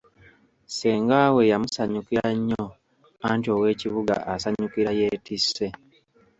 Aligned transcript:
Ssenga 0.69 1.19
we 1.35 1.41
yamusanyukira 1.51 2.25
nnyo 2.37 2.63
anti 3.27 3.47
ow'ekibuga 3.55 4.15
asanyukira 4.33 4.89
yeetisse. 4.99 5.65